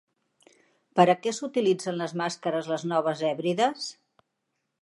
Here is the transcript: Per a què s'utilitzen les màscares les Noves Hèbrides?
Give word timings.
Per 0.99 1.05
a 1.13 1.15
què 1.25 1.33
s'utilitzen 1.39 1.97
les 2.01 2.17
màscares 2.23 2.73
les 2.75 2.89
Noves 2.93 3.25
Hèbrides? 3.29 3.89